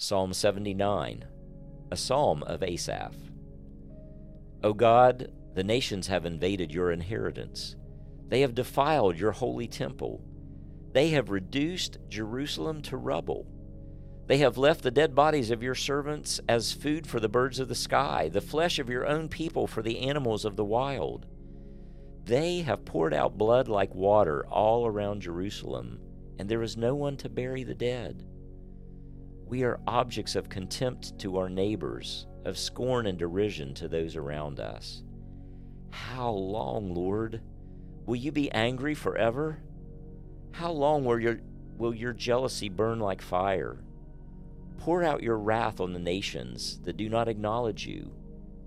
Psalm 0.00 0.32
79, 0.32 1.24
a 1.90 1.96
psalm 1.96 2.44
of 2.44 2.62
Asaph. 2.62 3.16
O 4.62 4.72
God, 4.72 5.32
the 5.56 5.64
nations 5.64 6.06
have 6.06 6.24
invaded 6.24 6.70
your 6.70 6.92
inheritance. 6.92 7.74
They 8.28 8.42
have 8.42 8.54
defiled 8.54 9.18
your 9.18 9.32
holy 9.32 9.66
temple. 9.66 10.24
They 10.92 11.08
have 11.08 11.30
reduced 11.30 11.98
Jerusalem 12.08 12.80
to 12.82 12.96
rubble. 12.96 13.48
They 14.28 14.38
have 14.38 14.56
left 14.56 14.84
the 14.84 14.92
dead 14.92 15.16
bodies 15.16 15.50
of 15.50 15.64
your 15.64 15.74
servants 15.74 16.40
as 16.48 16.72
food 16.72 17.04
for 17.04 17.18
the 17.18 17.28
birds 17.28 17.58
of 17.58 17.66
the 17.66 17.74
sky, 17.74 18.30
the 18.32 18.40
flesh 18.40 18.78
of 18.78 18.88
your 18.88 19.04
own 19.04 19.28
people 19.28 19.66
for 19.66 19.82
the 19.82 19.98
animals 19.98 20.44
of 20.44 20.54
the 20.54 20.64
wild. 20.64 21.26
They 22.24 22.60
have 22.60 22.84
poured 22.84 23.14
out 23.14 23.36
blood 23.36 23.66
like 23.66 23.96
water 23.96 24.46
all 24.46 24.86
around 24.86 25.22
Jerusalem, 25.22 25.98
and 26.38 26.48
there 26.48 26.62
is 26.62 26.76
no 26.76 26.94
one 26.94 27.16
to 27.16 27.28
bury 27.28 27.64
the 27.64 27.74
dead. 27.74 28.24
We 29.48 29.62
are 29.62 29.80
objects 29.86 30.36
of 30.36 30.50
contempt 30.50 31.18
to 31.20 31.38
our 31.38 31.48
neighbors, 31.48 32.26
of 32.44 32.58
scorn 32.58 33.06
and 33.06 33.18
derision 33.18 33.72
to 33.74 33.88
those 33.88 34.14
around 34.14 34.60
us. 34.60 35.02
How 35.90 36.30
long, 36.30 36.92
Lord? 36.92 37.40
Will 38.04 38.16
you 38.16 38.30
be 38.30 38.52
angry 38.52 38.94
forever? 38.94 39.60
How 40.52 40.70
long 40.70 41.06
will 41.06 41.18
your, 41.18 41.40
will 41.78 41.94
your 41.94 42.12
jealousy 42.12 42.68
burn 42.68 43.00
like 43.00 43.22
fire? 43.22 43.82
Pour 44.76 45.02
out 45.02 45.22
your 45.22 45.38
wrath 45.38 45.80
on 45.80 45.94
the 45.94 45.98
nations 45.98 46.78
that 46.82 46.98
do 46.98 47.08
not 47.08 47.26
acknowledge 47.26 47.86
you, 47.86 48.12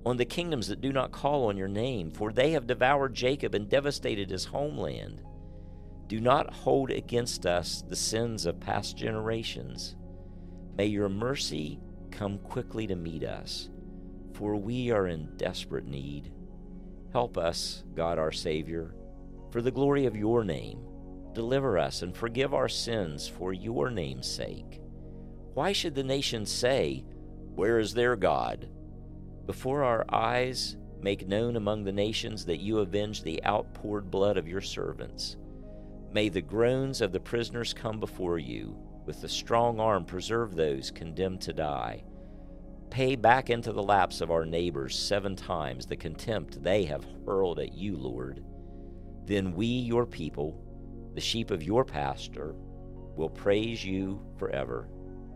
on 0.04 0.18
the 0.18 0.26
kingdoms 0.26 0.68
that 0.68 0.82
do 0.82 0.92
not 0.92 1.12
call 1.12 1.48
on 1.48 1.58
your 1.58 1.68
name, 1.68 2.10
for 2.10 2.34
they 2.34 2.52
have 2.52 2.66
devoured 2.66 3.14
Jacob 3.14 3.54
and 3.54 3.70
devastated 3.70 4.32
his 4.32 4.46
homeland. 4.46 5.22
Do 6.08 6.20
not 6.20 6.52
hold 6.52 6.90
against 6.90 7.46
us 7.46 7.84
the 7.88 7.96
sins 7.96 8.48
of 8.48 8.60
past 8.60 8.98
generations 8.98 9.96
May 10.78 10.88
your 10.88 11.10
mercy 11.10 11.80
come 12.12 12.38
quickly 12.40 12.88
to 12.88 12.96
meet 12.96 13.24
us, 13.24 13.70
for 14.34 14.56
we 14.56 14.92
are 14.92 15.08
in 15.08 15.36
desperate 15.38 15.86
need. 15.86 16.32
Help 17.12 17.38
us, 17.38 17.84
God 17.94 18.18
our 18.18 18.32
Savior, 18.32 18.96
for 19.52 19.62
the 19.62 19.72
glory 19.72 20.06
of 20.06 20.16
your 20.16 20.44
name. 20.44 20.80
Deliver 21.34 21.78
us 21.78 22.02
and 22.02 22.16
forgive 22.16 22.54
our 22.54 22.70
sins 22.70 23.28
for 23.28 23.54
your 23.54 23.90
name's 23.90 24.28
sake. 24.28 24.82
Why 25.54 25.74
should 25.74 25.96
the 25.96 26.04
nations 26.04 26.52
say, 26.52 27.06
Where 27.56 27.80
is 27.80 27.94
their 27.94 28.16
God? 28.16 28.70
Before 29.46 29.84
our 29.84 30.06
eyes, 30.10 30.78
make 31.02 31.28
known 31.28 31.56
among 31.58 31.84
the 31.84 31.92
nations 31.92 32.46
that 32.46 32.62
you 32.62 32.80
avenge 32.80 33.24
the 33.24 33.44
outpoured 33.44 34.10
blood 34.10 34.38
of 34.38 34.48
your 34.48 34.62
servants. 34.62 35.36
May 36.14 36.28
the 36.28 36.42
groans 36.42 37.00
of 37.00 37.14
the 37.14 37.20
prisoners 37.20 37.74
come 37.74 38.00
before 38.00 38.38
you 38.38 38.78
with 39.06 39.22
the 39.22 39.30
strong 39.30 39.80
arm 39.80 40.06
preserve 40.06 40.56
those 40.56 40.92
condemned 40.92 41.42
to 41.42 41.54
die. 41.54 42.04
Pay 42.90 43.16
back 43.16 43.50
into 43.50 43.72
the 43.72 43.82
laps 43.82 44.20
of 44.20 44.30
our 44.30 44.46
neighbors 44.46 45.00
seven 45.00 45.36
times 45.36 45.86
the 45.86 45.96
contempt 45.96 46.62
they 46.62 46.84
have 46.84 47.06
hurled 47.26 47.60
at 47.60 47.74
you, 47.74 47.96
Lord. 47.96 48.44
Then 49.26 49.54
we, 49.54 49.66
your 49.66 50.06
people, 50.06 50.62
the 51.16 51.22
sheep 51.22 51.50
of 51.52 51.64
your 51.64 51.86
pasture, 51.86 52.56
will 53.16 53.30
praise 53.30 53.84
you 53.86 54.22
forever. 54.38 54.90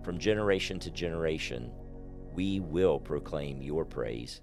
From 0.04 0.20
generation 0.20 0.78
to 0.80 0.92
generation, 0.92 1.72
we 2.34 2.60
will 2.60 3.00
proclaim 3.00 3.62
your 3.62 3.86
praise. 3.86 4.42